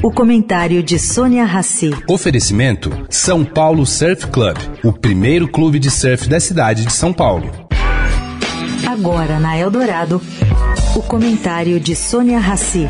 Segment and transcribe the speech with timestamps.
[0.00, 1.90] O comentário de Sônia Rassi.
[2.08, 7.50] Oferecimento São Paulo Surf Club, o primeiro clube de surf da cidade de São Paulo.
[8.86, 10.22] Agora na Eldorado,
[10.94, 12.88] o comentário de Sônia Rassi.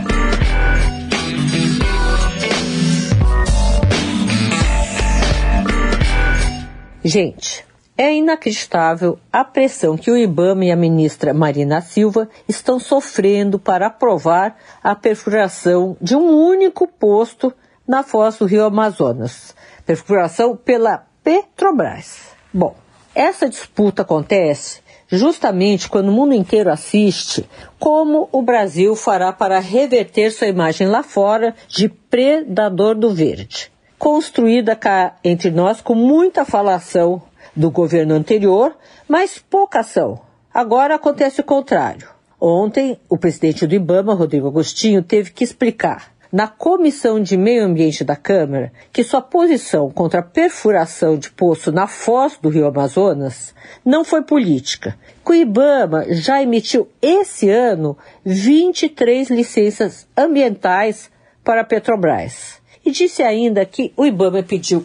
[7.02, 7.64] Gente,
[7.98, 13.88] é inacreditável a pressão que o IBAMA e a ministra Marina Silva estão sofrendo para
[13.88, 17.52] aprovar a perfuração de um único posto
[17.86, 19.52] na foz do Rio Amazonas.
[19.84, 22.28] Perfuração pela Petrobras.
[22.54, 22.76] Bom,
[23.12, 27.48] essa disputa acontece justamente quando o mundo inteiro assiste
[27.80, 33.72] como o Brasil fará para reverter sua imagem lá fora de predador do verde.
[33.98, 37.22] Construída cá entre nós com muita falação
[37.54, 38.76] do governo anterior,
[39.08, 40.20] mas pouca ação.
[40.52, 42.08] Agora acontece o contrário.
[42.40, 48.04] Ontem, o presidente do Ibama, Rodrigo Agostinho, teve que explicar na Comissão de Meio Ambiente
[48.04, 53.54] da Câmara que sua posição contra a perfuração de poço na foz do Rio Amazonas
[53.84, 54.96] não foi política.
[55.24, 61.10] O Ibama já emitiu esse ano 23 licenças ambientais
[61.44, 62.60] para a Petrobras.
[62.84, 64.84] E disse ainda que o Ibama pediu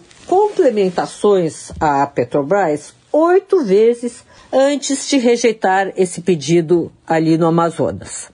[0.63, 8.31] complementações à Petrobras oito vezes antes de rejeitar esse pedido ali no Amazonas.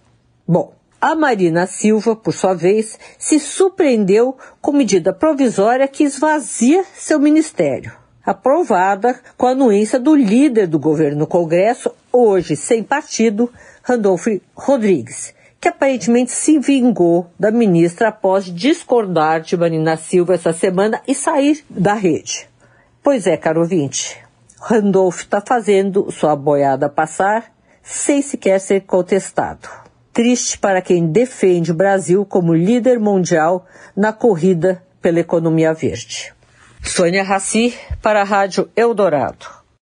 [0.47, 7.19] Bom, a Marina Silva, por sua vez, se surpreendeu com medida provisória que esvazia seu
[7.19, 7.91] ministério,
[8.23, 15.33] aprovada com a anuência do líder do governo no Congresso, hoje sem partido, Randolfo Rodrigues,
[15.60, 21.64] que aparentemente se vingou da ministra após discordar de Marina Silva essa semana e sair
[21.70, 22.48] da rede.
[23.04, 24.18] Pois é, caro ouvinte,
[24.60, 29.68] Randolph está fazendo sua boiada passar sem sequer ser contestado.
[30.14, 33.66] Triste para quem defende o Brasil como líder mundial
[33.96, 36.34] na corrida pela economia verde.
[36.84, 39.59] Sônia Raci para a Rádio Eldorado.